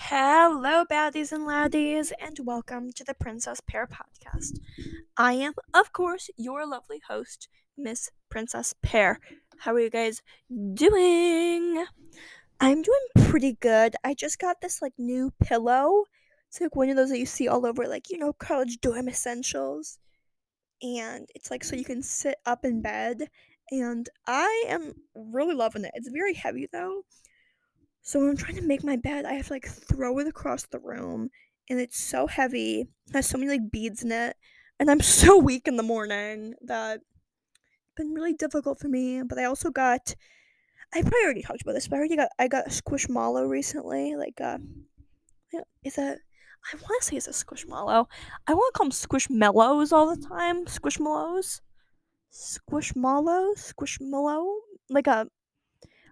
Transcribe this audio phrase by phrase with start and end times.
[0.00, 4.60] Hello, baddies and laddies, and welcome to the Princess Pear Podcast.
[5.16, 9.18] I am, of course, your lovely host, Miss Princess Pear.
[9.58, 10.22] How are you guys
[10.74, 11.84] doing?
[12.60, 13.96] I'm doing pretty good.
[14.04, 16.04] I just got this like new pillow.
[16.48, 19.08] It's like one of those that you see all over, like, you know, college dorm
[19.08, 19.98] essentials.
[20.80, 23.28] And it's like so you can sit up in bed.
[23.72, 25.90] And I am really loving it.
[25.94, 27.02] It's very heavy though.
[28.02, 30.66] So when I'm trying to make my bed, I have to like throw it across
[30.66, 31.30] the room,
[31.68, 32.88] and it's so heavy.
[33.08, 34.36] It has so many like beads in it,
[34.80, 39.22] and I'm so weak in the morning that it's been really difficult for me.
[39.22, 40.14] But I also got,
[40.94, 44.16] I probably already talked about this, but I already got I got a squishmallow recently.
[44.16, 44.58] Like, uh,
[45.84, 46.18] is it?
[46.72, 48.06] I want to say it's a squishmallow.
[48.46, 50.66] I want to call them squishmallows all the time.
[50.66, 51.60] Squishmallows,
[52.32, 54.56] squishmallow, squishmallow.
[54.90, 55.28] Like a,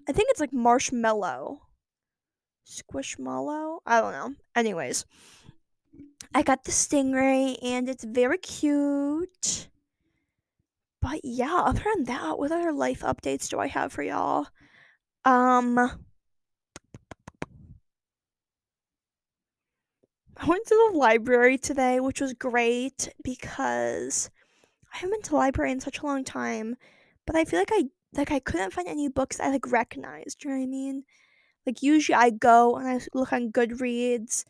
[0.09, 1.66] I think it's like marshmallow
[2.66, 3.79] Squishmallow?
[3.87, 4.34] I don't know.
[4.55, 5.06] Anyways,
[6.34, 9.69] I got the stingray and it's very cute.
[11.00, 14.48] But yeah, other than that, what other life updates do I have for y'all?
[15.25, 15.78] Um
[20.39, 24.31] I went to the library today, which was great because
[24.92, 26.77] I haven't been to the library in such a long time.
[27.27, 30.44] But I feel like I like I couldn't find any books I like recognized.
[30.44, 31.05] You know what I mean?
[31.67, 34.45] Like usually I go and I look on Goodreads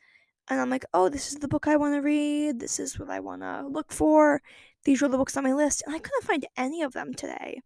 [0.48, 2.60] and I'm like, oh, this is the book I want to read.
[2.60, 4.42] This is what I want to look for.
[4.84, 7.60] These are the books on my list, and I couldn't find any of them today.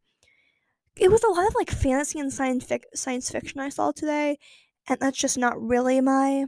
[0.96, 4.38] It was a lot of like fantasy and science fic- science fiction I saw today,
[4.88, 6.46] and that's just not really my,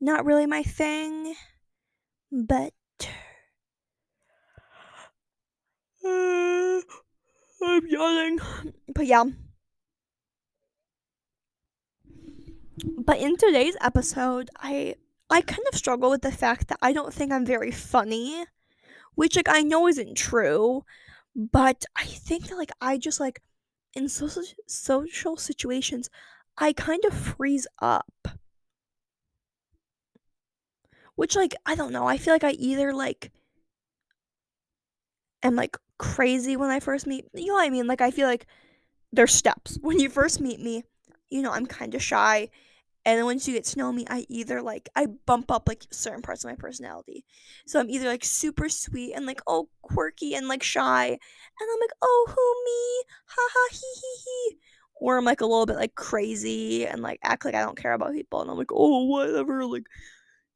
[0.00, 1.34] not really my thing.
[2.32, 2.72] But
[6.02, 6.08] uh,
[7.62, 8.38] I'm yawning.
[8.94, 9.24] But yeah.
[12.84, 14.94] But in today's episode, I
[15.30, 18.44] I kind of struggle with the fact that I don't think I'm very funny,
[19.16, 20.84] which like I know isn't true,
[21.36, 23.42] but I think that like I just like
[23.94, 26.10] in social social situations,
[26.58, 28.28] I kind of freeze up.
[31.16, 33.32] Which like I don't know, I feel like I either like
[35.42, 37.86] am like crazy when I first meet you know what I mean?
[37.86, 38.46] Like I feel like
[39.12, 39.78] there's steps.
[39.82, 40.84] When you first meet me,
[41.30, 42.50] you know, I'm kind of shy
[43.06, 45.84] and then once you get to know me, I either like I bump up like
[45.92, 47.24] certain parts of my personality.
[47.64, 51.18] So I'm either like super sweet and like oh quirky and like shy, and
[51.60, 54.58] I'm like oh who me, ha ha he he he,
[54.96, 57.92] or I'm like a little bit like crazy and like act like I don't care
[57.92, 59.86] about people, and I'm like oh whatever like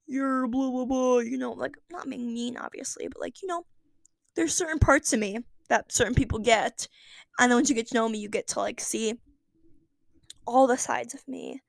[0.09, 3.65] you're blah blah blah, you know like not being mean obviously, but like you know
[4.35, 5.39] there's certain parts of me
[5.69, 6.89] that certain people get,
[7.39, 9.15] and then once you get to know me, you get to like see
[10.49, 11.63] all the sides of me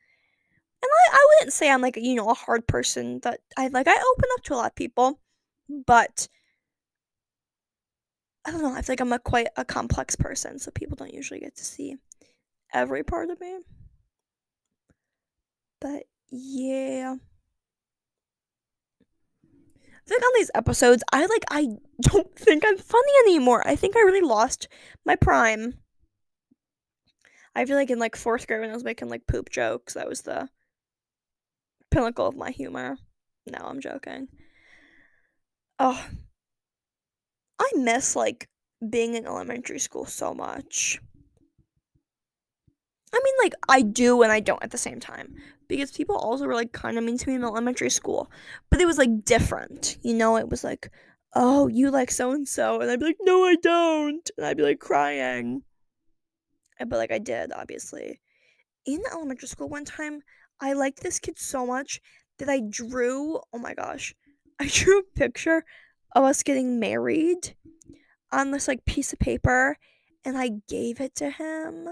[0.83, 3.87] and I, I wouldn't say I'm like you know a hard person that I like
[3.87, 5.19] I open up to a lot of people,
[5.87, 6.27] but
[8.45, 11.13] I don't know, I feel like I'm a quite a complex person, so people don't
[11.13, 11.97] usually get to see
[12.73, 13.59] every part of me.
[15.79, 17.15] But yeah.
[19.43, 21.67] I think on these episodes, I like I
[22.01, 23.65] don't think I'm funny anymore.
[23.67, 24.67] I think I really lost
[25.05, 25.77] my prime.
[27.55, 30.07] I feel like in like fourth grade when I was making like poop jokes, that
[30.07, 30.49] was the
[31.91, 32.97] pinnacle of my humor.
[33.45, 34.27] No, I'm joking.
[35.77, 36.03] Oh,
[37.59, 38.47] I miss like
[38.89, 40.99] being in elementary school so much.
[43.13, 45.35] I mean, like, I do and I don't at the same time.
[45.67, 48.31] Because people also were, like, kind of mean to me in elementary school.
[48.69, 49.97] But it was, like, different.
[50.01, 50.89] You know, it was like,
[51.33, 52.79] oh, you like so and so.
[52.79, 54.29] And I'd be like, no, I don't.
[54.37, 55.63] And I'd be, like, crying.
[56.79, 58.21] But, like, I did, obviously.
[58.85, 60.21] In elementary school one time,
[60.61, 61.99] I liked this kid so much
[62.37, 64.13] that I drew, oh my gosh,
[64.59, 65.65] I drew a picture
[66.13, 67.55] of us getting married
[68.31, 69.77] on this like piece of paper
[70.23, 71.89] and I gave it to him.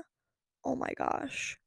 [0.63, 1.57] Oh my gosh.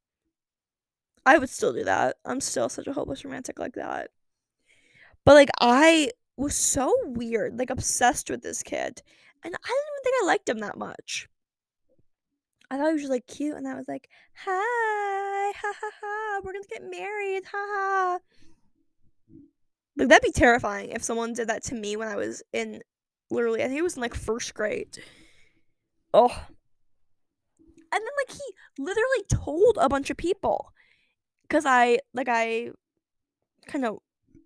[1.25, 2.17] I would still do that.
[2.25, 4.10] I'm still such a hopeless romantic like that.
[5.25, 9.03] But like I was so weird, like obsessed with this kid.
[9.45, 11.28] And I didn't even think I liked him that much.
[12.71, 16.41] I thought he was just like cute and I was like, hi, ha ha ha,
[16.44, 18.18] we're gonna get married, ha ha.
[19.97, 22.83] Like that'd be terrifying if someone did that to me when I was in
[23.30, 24.98] literally I think it was in like first grade.
[26.15, 26.47] Oh.
[27.94, 30.72] And then like he literally told a bunch of people.
[31.50, 32.71] Cause I like I
[33.66, 33.98] kind of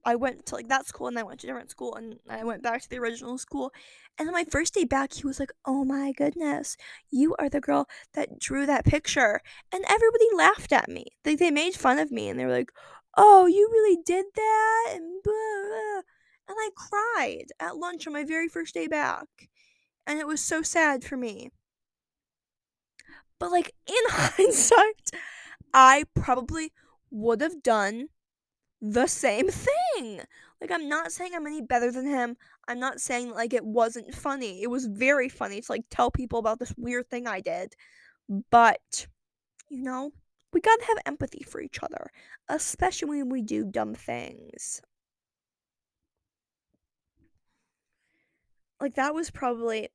[0.06, 2.44] I went to like that school and I went to a different school and I
[2.44, 3.72] went back to the original school.
[4.18, 6.76] And on my first day back, he was like, Oh my goodness,
[7.10, 9.40] you are the girl that drew that picture.
[9.72, 11.06] And everybody laughed at me.
[11.24, 12.70] They, they made fun of me and they were like,
[13.16, 14.92] Oh, you really did that?
[14.94, 16.02] And, blah, blah.
[16.48, 19.26] and I cried at lunch on my very first day back.
[20.06, 21.50] And it was so sad for me.
[23.40, 25.10] But like in hindsight,
[25.74, 26.72] I probably
[27.10, 28.08] would have done
[28.80, 30.20] the same thing.
[30.60, 32.36] Like, I'm not saying I'm any better than him.
[32.68, 34.62] I'm not saying like it wasn't funny.
[34.62, 37.74] It was very funny to like tell people about this weird thing I did.
[38.50, 39.06] But,
[39.68, 40.12] you know,
[40.52, 42.10] we gotta have empathy for each other,
[42.48, 44.80] especially when we do dumb things.
[48.80, 49.88] Like, that was probably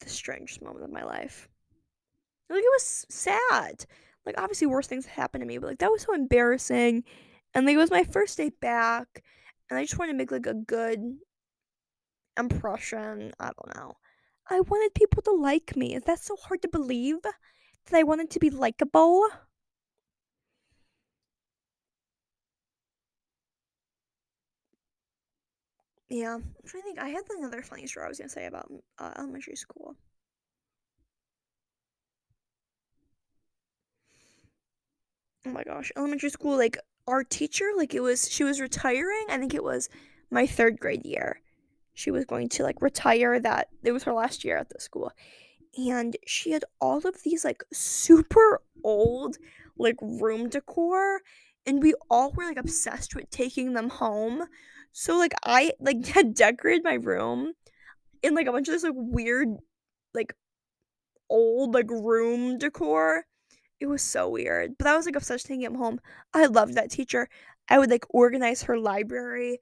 [0.00, 1.48] the strangest moment of my life.
[2.50, 3.86] Like, it was sad.
[4.26, 7.04] Like, obviously, worse things happened to me, but like, that was so embarrassing
[7.54, 9.22] and like it was my first day back,
[9.70, 11.18] and I just wanted to make like a good
[12.38, 13.32] impression.
[13.38, 13.92] I don't know.
[14.48, 15.94] I wanted people to like me.
[15.94, 17.22] Is that so hard to believe?
[17.22, 17.34] That
[17.98, 19.26] I wanted to be likable?
[26.08, 26.98] Yeah, I'm trying to think.
[27.00, 29.96] I had another funny story I was gonna say about uh, elementary school.
[35.46, 36.76] Oh my gosh, elementary school, like
[37.06, 39.26] our teacher, like it was, she was retiring.
[39.28, 39.88] I think it was
[40.30, 41.40] my third grade year.
[41.94, 45.12] She was going to like retire that, it was her last year at the school.
[45.76, 49.38] And she had all of these like super old,
[49.78, 51.20] like room decor.
[51.66, 54.44] And we all were like obsessed with taking them home.
[54.92, 57.52] So like I like had decorated my room
[58.22, 59.48] in like a bunch of this like weird,
[60.14, 60.34] like
[61.28, 63.24] old like room decor
[63.82, 64.78] it was so weird.
[64.78, 66.00] But that was like obsessed taking him home.
[66.32, 67.28] I loved that teacher.
[67.68, 69.60] I would like organize her library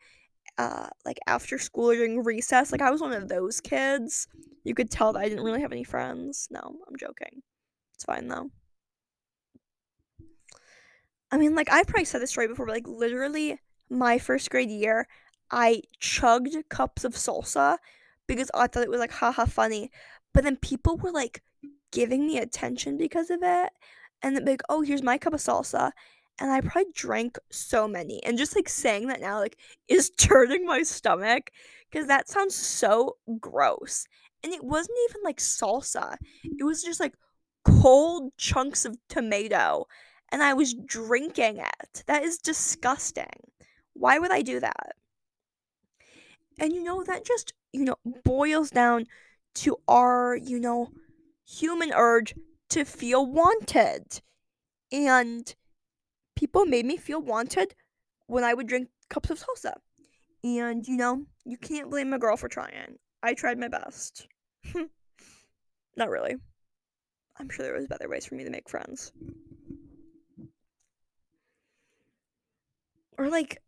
[0.58, 2.70] uh like after school or during recess.
[2.70, 4.28] Like I was one of those kids.
[4.64, 6.48] You could tell that I didn't really have any friends.
[6.50, 7.42] No, I'm joking.
[7.94, 8.50] It's fine though.
[11.32, 13.58] I mean, like I probably said this story before, but like literally
[13.88, 15.06] my first grade year,
[15.50, 17.78] I chugged cups of salsa
[18.26, 19.90] because I thought it was like haha funny.
[20.34, 21.42] But then people were like
[21.90, 23.70] giving me attention because of it
[24.22, 25.92] and then like, oh, here's my cup of salsa.
[26.40, 28.22] And I probably drank so many.
[28.24, 29.58] And just like saying that now, like,
[29.88, 31.50] is turning my stomach
[31.90, 34.06] because that sounds so gross.
[34.42, 37.14] And it wasn't even like salsa, it was just like
[37.64, 39.86] cold chunks of tomato.
[40.32, 42.04] And I was drinking it.
[42.06, 43.50] That is disgusting.
[43.94, 44.94] Why would I do that?
[46.58, 49.06] And you know, that just, you know, boils down
[49.56, 50.90] to our, you know,
[51.44, 52.34] human urge
[52.70, 54.20] to feel wanted.
[54.92, 55.54] And
[56.36, 57.74] people made me feel wanted
[58.26, 59.74] when I would drink cups of salsa.
[60.42, 62.96] And, you know, you can't blame a girl for trying.
[63.22, 64.26] I tried my best.
[65.96, 66.36] Not really.
[67.38, 69.12] I'm sure there was better ways for me to make friends.
[73.18, 73.60] Or like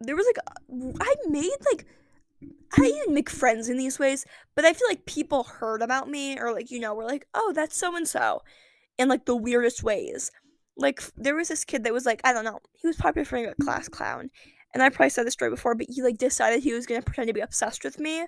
[0.00, 1.86] there was like I made like
[2.42, 4.24] I didn't make friends in these ways,
[4.54, 7.52] but I feel like people heard about me or like you know, were like, "Oh,
[7.54, 8.42] that's so and so."
[8.98, 10.30] In like the weirdest ways.
[10.76, 13.46] Like there was this kid that was like, I don't know, he was probably being
[13.46, 14.30] a class clown.
[14.74, 17.28] And I probably said this story before, but he like decided he was to pretend
[17.28, 18.26] to be obsessed with me.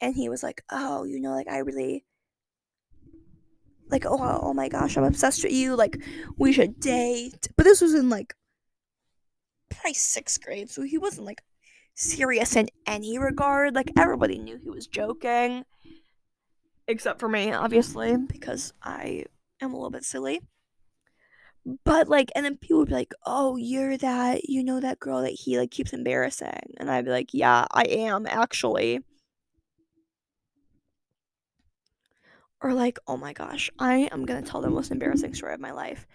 [0.00, 2.04] And he was like, "Oh, you know, like I really
[3.88, 5.74] like oh, oh, oh my gosh, I'm obsessed with you.
[5.76, 5.96] Like
[6.36, 8.34] we should date." But this was in like
[9.70, 11.42] probably 6th grade, so he wasn't like
[11.96, 13.74] serious in any regard.
[13.74, 15.64] Like everybody knew he was joking.
[16.86, 19.24] Except for me, obviously, because I
[19.60, 20.40] am a little bit silly.
[21.84, 25.22] But like and then people would be like, Oh, you're that you know that girl
[25.22, 29.00] that he like keeps embarrassing and I'd be like, Yeah, I am actually.
[32.62, 35.72] Or like, oh my gosh, I am gonna tell the most embarrassing story of my
[35.72, 36.06] life.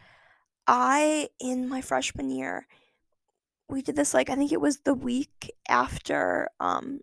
[0.68, 2.66] I in my freshman year
[3.72, 7.00] we did this like I think it was the week after um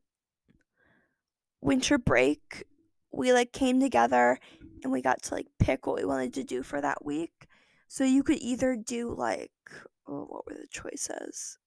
[1.60, 2.64] winter break.
[3.10, 4.38] We like came together
[4.82, 7.48] and we got to like pick what we wanted to do for that week.
[7.88, 9.50] So you could either do like
[10.06, 11.58] oh, what were the choices?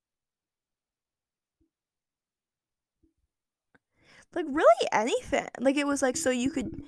[4.34, 5.48] Like really anything.
[5.60, 6.84] Like it was like so you could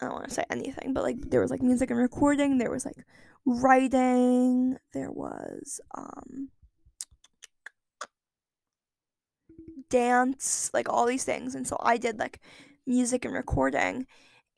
[0.00, 2.70] I don't want to say anything, but like there was like music and recording, there
[2.70, 3.04] was like
[3.46, 6.50] writing, there was um
[9.90, 11.54] dance, like all these things.
[11.56, 12.40] And so I did like
[12.86, 14.06] music and recording,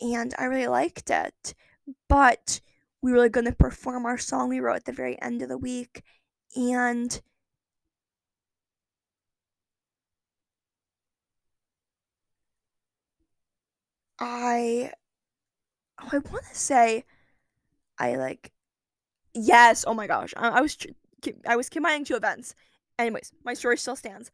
[0.01, 1.55] and I really liked it.
[2.09, 2.61] But
[3.03, 5.59] we were going to perform our song we wrote at the very end of the
[5.59, 6.03] week,
[6.57, 7.21] and
[14.19, 14.93] I
[16.01, 17.05] oh, I want to say
[17.99, 18.53] I like
[19.35, 19.85] yes.
[19.87, 20.77] Oh my gosh, I, I was
[21.47, 22.55] I was combining two events.
[22.99, 24.31] Anyways, my story still stands.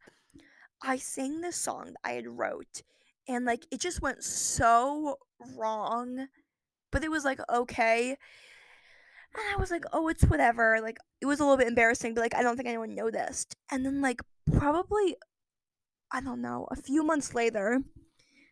[0.81, 2.83] I sang this song that I had wrote,
[3.27, 5.17] and like it just went so
[5.57, 6.27] wrong,
[6.91, 8.17] but it was like okay.
[9.35, 10.79] And I was like, oh, it's whatever.
[10.81, 13.55] Like, it was a little bit embarrassing, but like, I don't think anyone noticed.
[13.71, 14.21] And then, like,
[14.51, 15.17] probably,
[16.11, 17.81] I don't know, a few months later,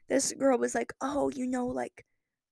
[0.07, 2.05] this girl was like, oh, you know, like,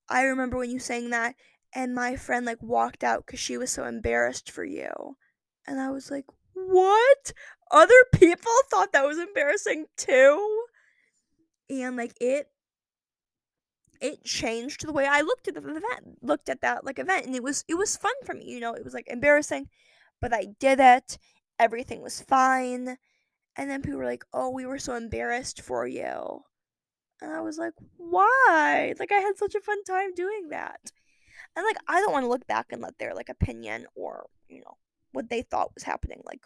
[0.10, 1.36] I remember when you sang that,
[1.74, 5.17] and my friend, like, walked out because she was so embarrassed for you.
[5.67, 7.32] And I was like, what?
[7.75, 10.65] Other people thought that was embarrassing too?
[11.70, 12.50] And, like, it
[14.01, 17.36] it changed the way I looked at the event, looked at that like event, and
[17.36, 18.46] it was it was fun for me.
[18.46, 19.70] You know, it was like embarrassing,
[20.22, 21.17] but I did it.
[21.60, 22.98] Everything was fine,
[23.58, 26.44] and then people were like, "Oh, we were so embarrassed for you,"
[27.22, 28.94] and I was like, "Why?
[29.00, 30.91] Like I had such a fun time doing that."
[31.55, 34.62] And like I don't want to look back and let their like opinion or you
[34.62, 34.77] know
[35.13, 36.41] what they thought was happening like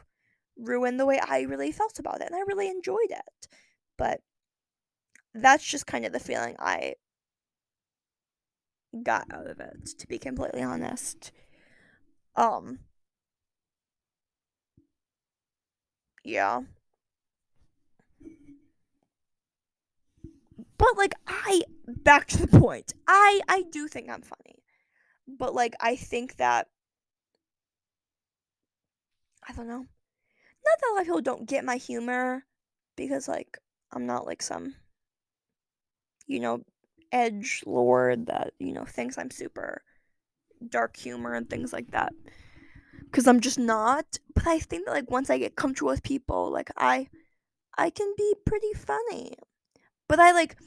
[0.59, 3.47] ruin the way I really felt about it, and I really enjoyed it.
[3.97, 4.21] But
[5.33, 6.95] that's just kind of the feeling I
[9.03, 11.31] got out of it, to be completely honest.
[12.35, 12.79] Um,
[16.23, 16.61] yeah.
[20.77, 22.93] But like I back to the point.
[23.07, 24.63] I I do think I'm funny.
[25.27, 26.67] But like I think that
[29.47, 29.87] I don't know.
[30.69, 32.43] Not that a lot of people don't get my humor
[32.95, 33.57] because like
[33.91, 34.75] I'm not like some
[36.27, 36.61] you know
[37.11, 39.81] edge lord that you know thinks I'm super
[40.67, 42.13] dark humor and things like that
[43.05, 44.05] because I'm just not.
[44.33, 47.09] But I think that like once I get comfortable with people, like I
[47.77, 49.35] I can be pretty funny.
[50.07, 50.57] But I like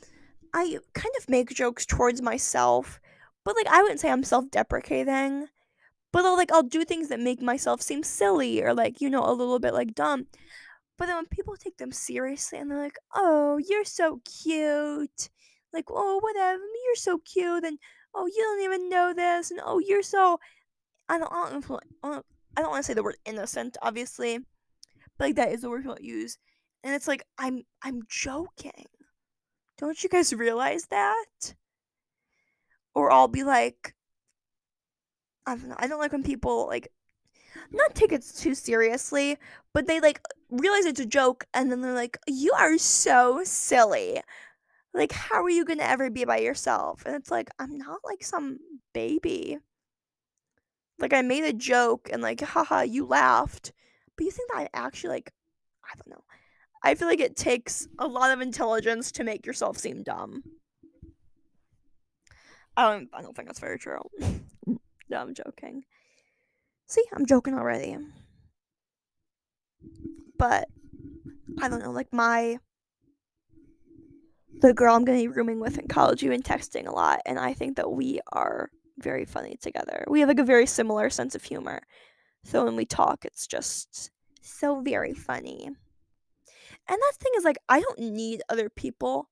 [0.55, 3.01] I kind of make jokes towards myself,
[3.45, 5.49] but like I wouldn't say I'm self-deprecating.
[6.13, 9.25] But I'll like I'll do things that make myself seem silly or like, you know,
[9.25, 10.27] a little bit like dumb.
[10.99, 15.31] But then when people take them seriously and they're like, "Oh, you're so cute."
[15.73, 17.79] like, oh, whatever, you're so cute, and
[18.15, 20.39] oh, you don't even know this, and oh, you're so.
[21.09, 24.39] I don't, I don't, want to say the word innocent, obviously,
[25.19, 26.39] but like that is the word people use,
[26.85, 28.87] and it's like I'm, I'm joking.
[29.79, 31.55] Don't you guys realize that?
[32.95, 33.95] Or I'll be like,
[35.47, 35.77] I don't know.
[35.79, 36.89] I don't like when people like
[37.71, 39.37] not take it too seriously,
[39.73, 40.21] but they like
[40.51, 44.21] realize it's a joke and then they're like, "You are so silly."
[44.95, 48.23] like how are you gonna ever be by yourself and it's like i'm not like
[48.23, 48.59] some
[48.93, 49.59] baby
[50.99, 53.73] like i made a joke and like haha you laughed
[54.17, 55.33] but you think that i actually like
[55.85, 56.25] i don't know
[56.83, 60.43] i feel like it takes a lot of intelligence to make yourself seem dumb
[62.77, 64.03] i don't i don't think that's very true
[65.13, 65.85] no i'm joking
[66.87, 67.97] see i'm joking already
[70.39, 70.69] but
[71.61, 72.59] i don't know like my
[74.63, 77.39] the girl I'm to be rooming with in college, we've been texting a lot, and
[77.39, 80.05] I think that we are very funny together.
[80.09, 81.83] We have like a very similar sense of humor.
[82.45, 85.67] So when we talk, it's just so very funny.
[85.67, 85.77] And
[86.89, 89.29] that thing is like, I don't need other people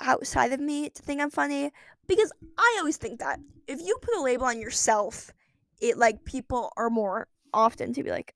[0.00, 1.72] outside of me to think I'm funny
[2.06, 5.32] because I always think that if you put a label on yourself,
[5.80, 8.34] it like people are more often to be like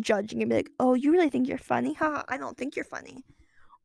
[0.00, 1.94] judging and be like, oh, you really think you're funny?
[1.94, 3.24] Ha, I don't think you're funny.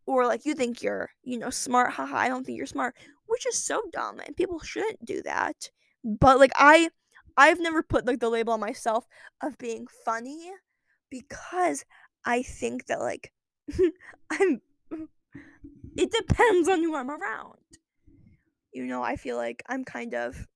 [0.05, 1.93] Or like you think you're you know smart?
[1.93, 2.95] Haha i don't think you're smart
[3.27, 5.69] which is so dumb and people shouldn't do that.
[6.03, 6.89] But like i
[7.37, 9.07] i've never put like the label on myself
[9.41, 10.51] of being funny
[11.09, 11.85] because
[12.25, 13.31] i think that like
[14.31, 14.61] i'm
[15.97, 17.57] it depends on who i'm around
[18.73, 20.47] you know i feel like i'm kind of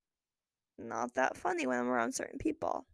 [0.77, 2.85] not that funny when i'm around certain people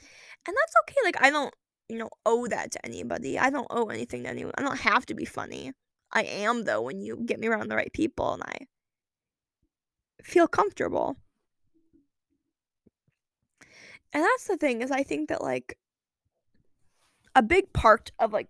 [0.00, 1.54] and that's okay like i don't
[1.88, 3.38] you know, owe that to anybody.
[3.38, 4.54] I don't owe anything to anyone.
[4.58, 5.72] I don't have to be funny.
[6.12, 8.66] I am though when you get me around the right people and I
[10.22, 11.16] feel comfortable.
[14.12, 15.78] And that's the thing is I think that like
[17.34, 18.48] a big part of like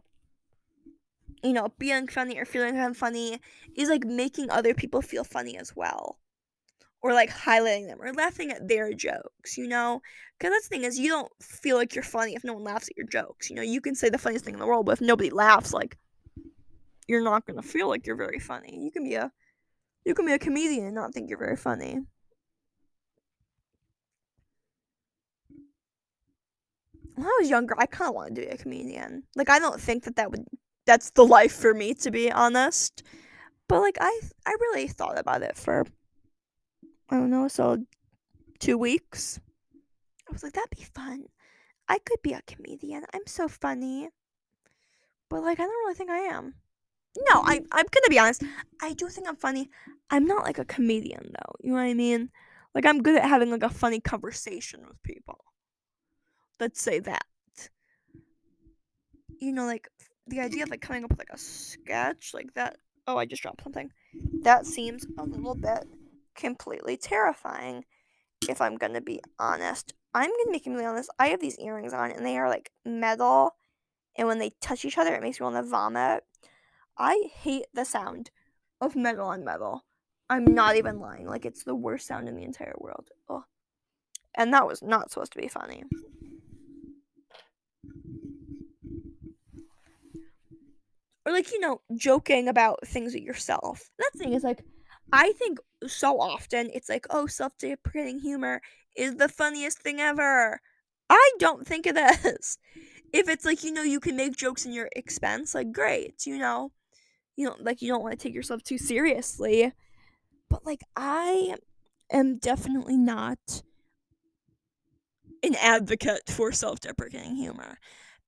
[1.47, 3.41] you know, being funny or feeling funny
[3.77, 6.19] is like making other people feel funny as well
[7.03, 10.03] or like highlighting them or laughing at their jokes, you know?
[10.39, 12.89] Because that's the thing is, you don't feel like you're funny if no one laughs
[12.89, 13.49] at your jokes.
[13.49, 15.73] You know, you can say the funniest thing in the world, but if nobody laughs,
[15.73, 15.97] like,
[17.07, 18.79] you're not gonna feel like you're very funny.
[18.83, 19.31] You can be a,
[20.05, 22.01] you can be a comedian and not think you're very funny.
[27.15, 29.25] When I was younger, I kind of wanted to be a comedian.
[29.35, 30.45] Like, I don't think that that would,
[30.87, 33.03] that's the life for me, to be honest.
[33.69, 35.85] But like I I really thought about it for
[37.11, 37.85] I don't know, so
[38.59, 39.41] two weeks.
[40.29, 41.27] I was like, that'd be fun.
[41.89, 43.05] I could be a comedian.
[43.15, 44.09] I'm so funny.
[45.29, 46.55] But like I don't really think I am.
[47.31, 48.43] No, I I'm gonna be honest.
[48.81, 49.71] I do think I'm funny.
[50.11, 51.55] I'm not like a comedian though.
[51.61, 52.31] You know what I mean?
[52.75, 55.39] Like I'm good at having like a funny conversation with people.
[56.61, 57.25] Let's say that.
[59.39, 59.89] You know, like
[60.27, 62.77] the idea of like coming up with like a sketch like that.
[63.07, 63.91] Oh, I just dropped something.
[64.43, 65.87] That seems a little bit
[66.35, 67.85] completely terrifying.
[68.49, 71.11] If I'm gonna be honest, I'm gonna be completely honest.
[71.19, 73.55] I have these earrings on, and they are like metal,
[74.17, 76.25] and when they touch each other, it makes me want to vomit.
[76.99, 78.31] I hate the sound
[78.81, 79.85] of metal on metal.
[80.29, 81.27] I'm not even lying.
[81.27, 83.11] Like it's the worst sound in the entire world.
[83.29, 83.43] Ugh.
[84.35, 85.85] And that was not supposed to be funny.
[91.27, 93.91] Or like, you know, joking about things with yourself.
[93.99, 94.63] That thing is like
[95.13, 98.61] I think so often it's like, oh, self-deprecating humor
[98.97, 100.61] is the funniest thing ever.
[101.11, 102.59] I don't think of it is.
[103.13, 106.39] If it's like, you know, you can make jokes in your expense, like great, you
[106.39, 106.73] know
[107.37, 109.73] you know, like you don't want to take yourself too seriously.
[110.49, 111.57] But like I
[112.11, 113.63] am definitely not
[115.43, 117.79] an advocate for self-deprecating humor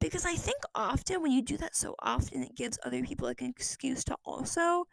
[0.00, 3.40] because I think often when you do that so often it gives other people like
[3.40, 4.84] an excuse to also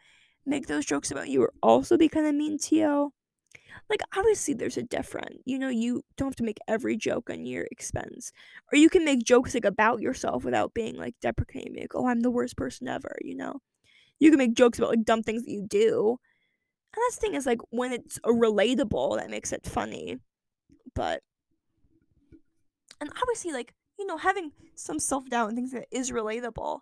[0.45, 3.13] make those jokes about you or also be kind of mean to you.
[3.89, 5.41] Like obviously there's a difference.
[5.45, 8.31] You know, you don't have to make every joke on your expense.
[8.71, 12.21] Or you can make jokes like about yourself without being like deprecating like, oh I'm
[12.21, 13.61] the worst person ever, you know
[14.19, 16.17] you can make jokes about like dumb things that you do.
[16.93, 20.19] And that's the thing is like when it's relatable, that makes it funny.
[20.93, 21.21] But
[23.01, 26.81] and obviously like, you know, having some self doubt and things that is relatable.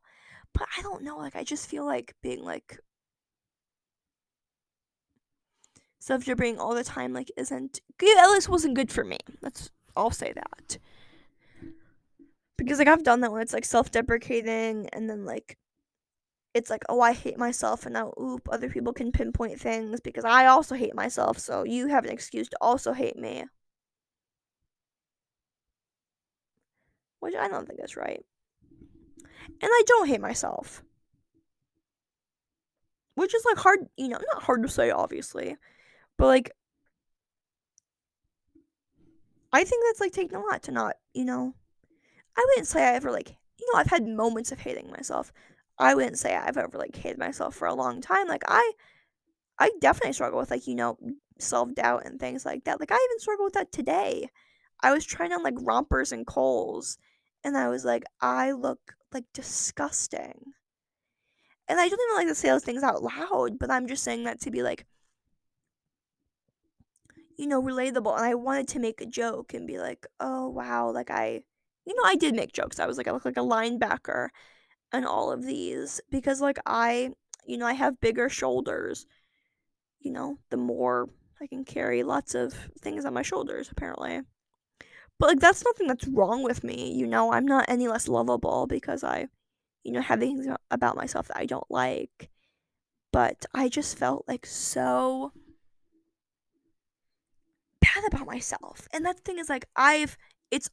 [0.54, 2.80] But I don't know, like I just feel like being like
[6.00, 9.18] self deprecating all the time like isn't at least wasn't good for me.
[9.42, 10.78] That's I'll say that.
[12.58, 15.58] Because like I've done that when it's like self deprecating and then like
[16.54, 20.24] it's like, oh, I hate myself, and now, oop, other people can pinpoint things because
[20.26, 23.46] I also hate myself, so you have an excuse to also hate me.
[27.24, 28.22] Which I don't think is right.
[29.48, 30.84] And I don't hate myself.
[33.16, 35.56] Which is like hard, you know, not hard to say, obviously,
[36.18, 36.52] but like,
[39.54, 41.54] I think that's like taking a lot to not, you know,
[42.36, 45.32] I wouldn't say I ever like, you know, I've had moments of hating myself,
[45.80, 48.28] I wouldn't say I've ever like hated myself for a long time.
[48.28, 48.74] Like I
[49.60, 50.98] I definitely struggle with like, you know,
[51.40, 52.82] self-doubt and things like that.
[52.82, 54.30] Like I even struggle with that today.
[54.82, 56.98] I was trying on like rompers and Kohl's
[57.44, 60.54] and I was like, I look like disgusting.
[61.68, 64.24] And I don't even like to say those things out loud, but I'm just saying
[64.26, 64.86] that to be like
[67.38, 68.16] you know, relatable.
[68.16, 71.44] And I wanted to make a joke and be like, oh wow, like I
[71.86, 72.80] you know, I did make jokes.
[72.80, 74.30] I was like, I look like a linebacker
[74.94, 77.12] and all of these because like I,
[77.46, 79.06] you know, I have bigger shoulders.
[80.00, 81.10] You know, the more
[81.42, 84.22] I can carry lots of things on my shoulders apparently.
[85.24, 87.32] But like that's nothing that's wrong with me, you know.
[87.32, 89.28] I'm not any less lovable because I,
[89.86, 92.30] you know, have things about myself that I don't like.
[93.14, 95.32] But I just felt like so
[97.80, 98.90] bad about myself.
[98.92, 100.18] And that thing is like I've
[100.52, 100.70] it's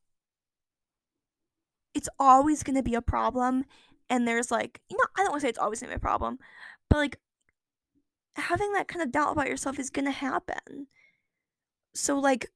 [1.94, 3.64] it's always going to be a problem
[4.08, 6.00] and there's like you know i don't want to say it's always gonna be a
[6.00, 6.38] problem
[6.88, 7.16] but like
[8.34, 10.86] having that kind of doubt about yourself is gonna happen
[11.94, 12.50] so like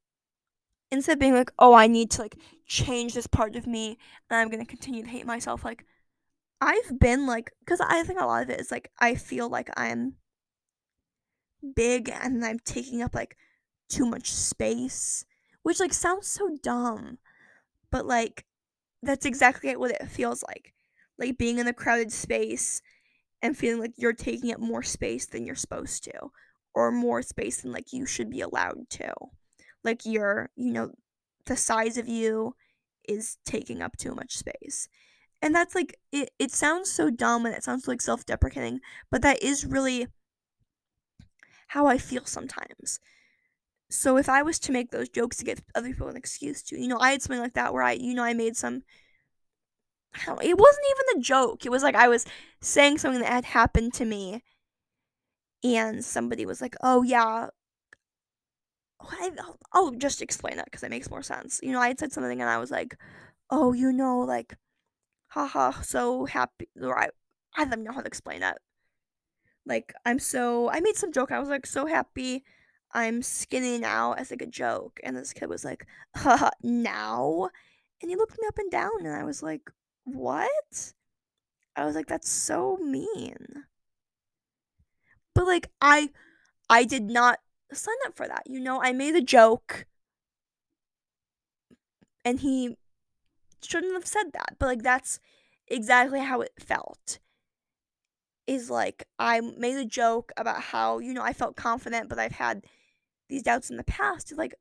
[0.90, 3.98] instead of being like oh i need to like change this part of me
[4.30, 5.84] and i'm gonna continue to hate myself like
[6.60, 9.70] i've been like because i think a lot of it is like i feel like
[9.76, 10.14] i'm
[11.74, 13.36] big and i'm taking up like
[13.88, 15.24] too much space
[15.62, 17.18] which like sounds so dumb
[17.90, 18.44] but like
[19.02, 20.74] that's exactly what it feels like
[21.18, 22.82] like being in a crowded space
[23.42, 26.12] and feeling like you're taking up more space than you're supposed to
[26.74, 29.12] or more space than like you should be allowed to
[29.84, 30.90] like you're you know
[31.46, 32.54] the size of you
[33.06, 34.88] is taking up too much space
[35.42, 39.42] and that's like it, it sounds so dumb and it sounds like self-deprecating but that
[39.42, 40.06] is really
[41.68, 42.98] how i feel sometimes
[43.90, 46.80] so if i was to make those jokes to get other people an excuse to
[46.80, 48.82] you know i had something like that where i you know i made some
[50.42, 51.66] it wasn't even a joke.
[51.66, 52.26] It was like I was
[52.60, 54.42] saying something that had happened to me,
[55.62, 57.48] and somebody was like, "Oh yeah."
[59.20, 61.60] I'll, I'll oh, just explain that because it makes more sense.
[61.62, 62.96] You know, I had said something and I was like,
[63.50, 64.56] "Oh, you know, like,
[65.28, 67.08] haha, so happy." Or I,
[67.56, 68.58] I don't know how to explain that.
[69.66, 71.32] Like I'm so I made some joke.
[71.32, 72.44] I was like so happy
[72.94, 75.00] I'm skinny now as like a joke.
[75.02, 75.86] And this kid was like,
[76.16, 77.50] Haha, now?
[78.00, 79.68] And he looked me up and down and I was like,
[80.04, 80.92] What?
[81.76, 83.64] I was like, that's so mean.
[85.34, 86.10] But like I
[86.70, 87.40] I did not
[87.74, 88.42] sign up for that.
[88.46, 89.86] You know, I made a joke
[92.24, 92.76] and he
[93.62, 94.56] shouldn't have said that.
[94.58, 95.20] But like that's
[95.68, 97.18] exactly how it felt.
[98.46, 102.32] Is like I made a joke about how, you know, I felt confident, but I've
[102.32, 102.64] had
[103.28, 104.32] these doubts in the past.
[104.36, 104.54] Like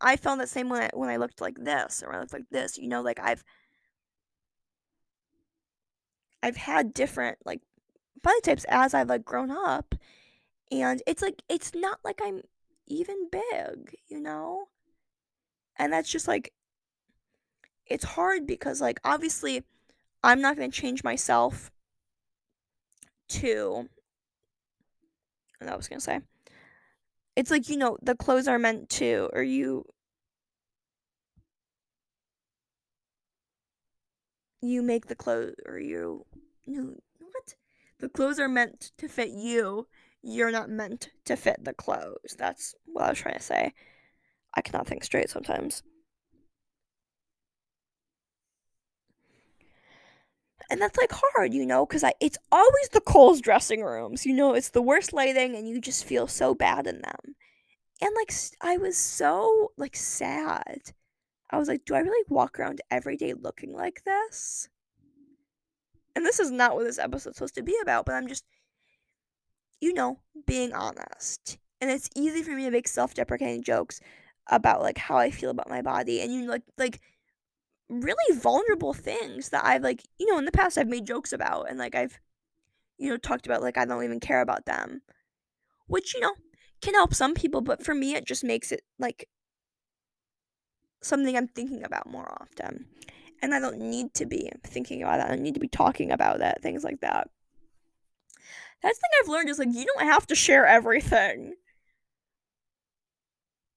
[0.00, 2.48] I felt the same when I when I looked like this or I looked like
[2.50, 3.44] this, you know, like I've
[6.42, 7.60] I've had different like
[8.22, 9.94] body types as I've like grown up.
[10.70, 12.42] And it's like it's not like I'm
[12.90, 14.68] even big, you know?
[15.76, 16.52] And that's just like
[17.86, 19.64] it's hard because like obviously
[20.22, 21.70] I'm not going to change myself
[23.28, 23.88] to
[25.66, 26.20] I was going to say.
[27.36, 29.84] It's like you know the clothes are meant to or you
[34.60, 36.26] you make the clothes or you
[36.66, 37.54] no what?
[37.98, 39.86] The clothes are meant to fit you
[40.22, 42.36] you're not meant to fit the clothes.
[42.38, 43.72] That's what i was trying to say.
[44.54, 45.82] I cannot think straight sometimes.
[50.70, 54.54] And that's like hard you know because it's always the Kohl's dressing rooms you know
[54.54, 57.34] it's the worst lighting and you just feel so bad in them.
[58.02, 60.92] And like i was so like sad.
[61.50, 64.68] I was like, do I really walk around every day looking like this?
[66.14, 68.44] And this is not what this episode's supposed to be about, but I'm just,
[69.80, 71.58] you know, being honest.
[71.80, 74.00] And it's easy for me to make self deprecating jokes
[74.48, 77.00] about like how I feel about my body and you like like
[77.88, 81.68] really vulnerable things that I've like, you know, in the past I've made jokes about
[81.68, 82.18] and like I've
[82.98, 85.02] you know talked about like I don't even care about them.
[85.86, 86.34] Which, you know,
[86.82, 89.28] can help some people, but for me it just makes it like
[91.02, 92.86] something I'm thinking about more often.
[93.42, 95.24] And I don't need to be thinking about it.
[95.24, 97.28] I don't need to be talking about it, things like that.
[98.82, 101.54] That's the thing I've learned is like you don't have to share everything.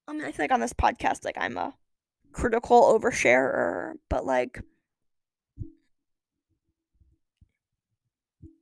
[0.07, 1.73] I mean, I feel like on this podcast, like I'm a
[2.33, 4.61] critical oversharer, but like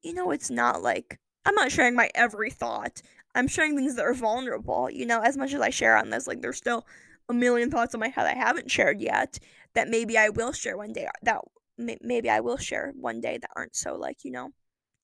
[0.03, 3.01] you know, it's not like I'm not sharing my every thought.
[3.35, 6.27] I'm sharing things that are vulnerable, you know, as much as I share on this,
[6.27, 6.85] like there's still
[7.29, 9.39] a million thoughts in my head I haven't shared yet
[9.73, 11.41] that maybe I will share one day that
[11.77, 14.49] maybe I will share one day that aren't so like, you know,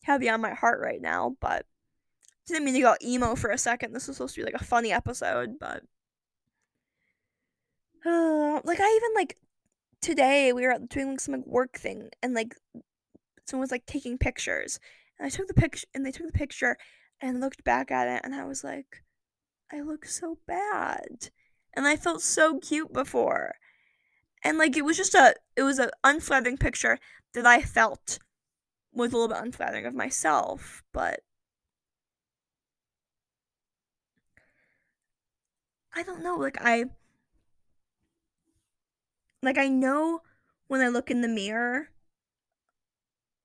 [0.07, 1.65] heavy on my heart right now, but
[2.47, 3.91] didn't mean to go emo for a second.
[3.93, 5.83] This was supposed to be like a funny episode, but
[8.65, 9.37] like I even like
[10.01, 12.55] today we were doing like some like work thing and like
[13.45, 14.79] someone was like taking pictures
[15.19, 16.77] and I took the picture and they took the picture
[17.19, 19.03] and looked back at it and I was like
[19.73, 21.31] I look so bad
[21.75, 23.55] and I felt so cute before.
[24.43, 26.97] And like it was just a it was an unflattering picture
[27.33, 28.19] that I felt
[28.97, 31.21] was a little bit unflattering of myself, but
[35.95, 36.85] I don't know, like I
[39.41, 40.21] like I know
[40.67, 41.89] when I look in the mirror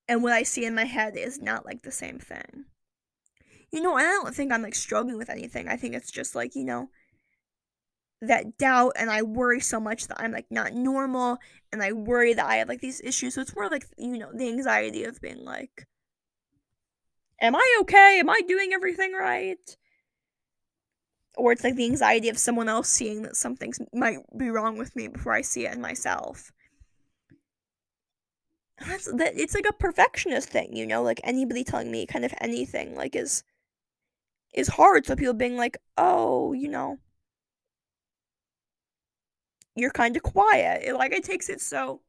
[0.09, 2.67] and what I see in my head is not like the same thing.
[3.71, 5.69] You know, I don't think I'm like struggling with anything.
[5.69, 6.91] I think it's just like, you know,
[8.23, 11.39] that doubt and I worry so much that I'm like not normal
[11.73, 13.35] and I worry that I have like these issues.
[13.35, 15.87] So it's more like, you know, the anxiety of being like,
[17.41, 18.21] Am I okay?
[18.21, 19.77] Am I doing everything right?
[21.37, 24.95] Or it's like the anxiety of someone else seeing that something might be wrong with
[24.95, 26.53] me before I see it in myself.
[28.79, 32.33] That's that it's like a perfectionist thing, you know, like anybody telling me kind of
[32.41, 33.43] anything like is
[34.55, 35.07] is hard.
[35.07, 36.99] So people being like, oh, you know,
[39.77, 40.83] you're kind of quiet.
[40.85, 42.01] It, like it takes it so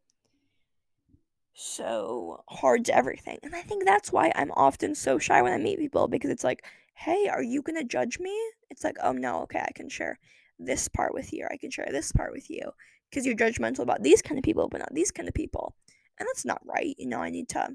[1.55, 3.37] so hard to everything.
[3.43, 6.43] And I think that's why I'm often so shy when I meet people because it's
[6.43, 8.35] like, "Hey, are you going to judge me?"
[8.69, 10.19] It's like, "Oh no, okay, I can share
[10.59, 11.47] this part with you.
[11.51, 12.71] I can share this part with you
[13.09, 15.75] because you're judgmental about these kind of people, but not these kind of people."
[16.19, 16.95] And that's not right.
[16.97, 17.69] You know, I need to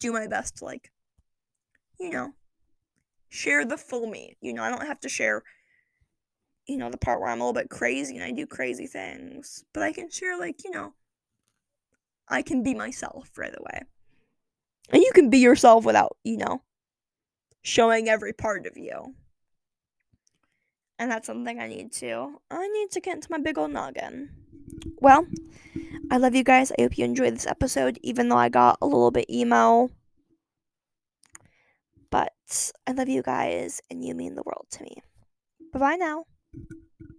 [0.00, 0.90] do my best to like
[1.98, 2.32] you know,
[3.28, 4.36] share the full me.
[4.40, 5.42] You know, I don't have to share
[6.66, 9.64] you know, the part where I'm a little bit crazy and I do crazy things.
[9.72, 10.94] But I can share, like, you know,
[12.28, 13.82] I can be myself right away.
[14.90, 16.62] And you can be yourself without, you know,
[17.62, 19.14] showing every part of you.
[20.98, 22.40] And that's something I need to.
[22.50, 24.30] I need to get into my big old noggin.
[24.98, 25.26] Well,
[26.10, 26.72] I love you guys.
[26.72, 29.90] I hope you enjoyed this episode, even though I got a little bit emo.
[32.10, 35.02] But I love you guys, and you mean the world to me.
[35.72, 36.24] Bye bye now.
[36.56, 37.15] Thank you.